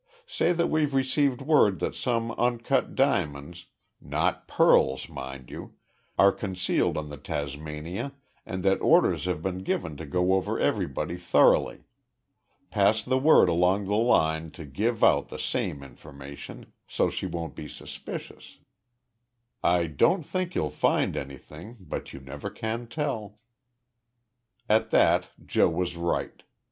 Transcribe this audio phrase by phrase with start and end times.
[0.25, 3.67] Say that we've received word that some uncut diamonds
[4.01, 5.75] not pearls, mind you
[6.17, 11.17] are concealed on the Tasmania and that orders have been given to go over everybody
[11.17, 11.83] thoroughly.
[12.71, 17.53] Pass the word along the line to give out the same information, so she won't
[17.53, 18.57] be suspicious.
[19.63, 23.37] I don't think you'll find anything, but you never can tell."
[24.67, 26.41] At that, Joe was right.